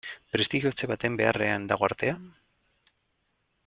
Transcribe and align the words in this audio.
Prestigiotze 0.35 0.89
baten 0.93 1.19
beharrean 1.21 1.69
dago 1.75 1.89
artea? 1.91 2.19